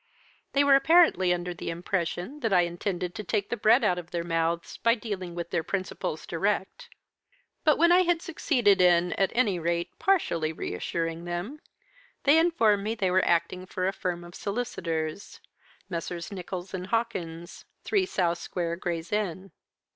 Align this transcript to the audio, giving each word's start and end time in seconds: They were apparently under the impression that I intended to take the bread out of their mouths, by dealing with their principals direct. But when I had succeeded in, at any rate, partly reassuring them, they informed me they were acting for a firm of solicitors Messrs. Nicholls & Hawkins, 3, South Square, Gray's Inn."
They 0.53 0.63
were 0.63 0.73
apparently 0.75 1.31
under 1.31 1.53
the 1.53 1.69
impression 1.69 2.39
that 2.39 2.51
I 2.51 2.61
intended 2.61 3.13
to 3.13 3.23
take 3.23 3.49
the 3.51 3.55
bread 3.55 3.83
out 3.83 3.99
of 3.99 4.09
their 4.09 4.23
mouths, 4.23 4.77
by 4.77 4.95
dealing 4.95 5.35
with 5.35 5.51
their 5.51 5.61
principals 5.61 6.25
direct. 6.25 6.89
But 7.63 7.77
when 7.77 7.91
I 7.91 7.99
had 8.01 8.19
succeeded 8.19 8.81
in, 8.81 9.13
at 9.13 9.31
any 9.35 9.59
rate, 9.59 9.91
partly 9.99 10.51
reassuring 10.53 11.25
them, 11.25 11.61
they 12.23 12.39
informed 12.39 12.83
me 12.83 12.95
they 12.95 13.11
were 13.11 13.23
acting 13.27 13.67
for 13.67 13.87
a 13.87 13.93
firm 13.93 14.23
of 14.23 14.33
solicitors 14.33 15.39
Messrs. 15.87 16.31
Nicholls 16.31 16.73
& 16.81 16.85
Hawkins, 16.89 17.65
3, 17.83 18.03
South 18.07 18.39
Square, 18.39 18.77
Gray's 18.77 19.11
Inn." 19.11 19.51